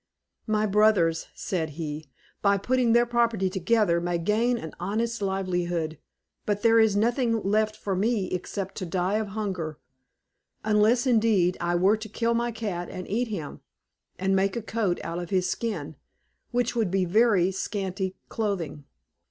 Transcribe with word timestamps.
"My 0.47 0.65
brothers," 0.65 1.27
said 1.35 1.71
he, 1.77 2.07
"by 2.41 2.57
putting 2.57 2.93
their 2.93 3.05
property 3.05 3.51
together, 3.51 4.01
may 4.01 4.17
gain 4.17 4.57
an 4.57 4.73
honest 4.79 5.21
livelihood, 5.21 5.99
but 6.43 6.63
there 6.63 6.79
is 6.79 6.95
nothing 6.95 7.39
left 7.43 7.75
for 7.77 7.95
me 7.95 8.31
except 8.31 8.73
to 8.79 8.85
die 8.87 9.17
of 9.19 9.27
hunger; 9.37 9.77
unless, 10.63 11.05
indeed, 11.05 11.55
I 11.61 11.75
were 11.75 11.97
to 11.97 12.09
kill 12.09 12.33
my 12.33 12.51
cat 12.51 12.89
and 12.89 13.07
eat 13.07 13.27
him, 13.27 13.61
and 14.17 14.35
make 14.35 14.55
a 14.55 14.63
coat 14.63 14.99
out 15.03 15.19
of 15.19 15.29
his 15.29 15.47
skin, 15.47 15.97
which 16.49 16.75
would 16.75 16.89
be 16.89 17.05
very 17.05 17.51
scanty 17.51 18.15
clothing." 18.27 18.85